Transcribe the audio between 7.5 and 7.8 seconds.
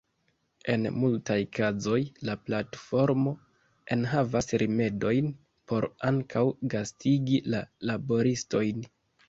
la